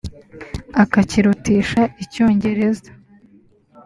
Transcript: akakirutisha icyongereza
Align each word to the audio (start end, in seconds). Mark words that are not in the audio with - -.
akakirutisha 0.83 1.81
icyongereza 2.03 2.91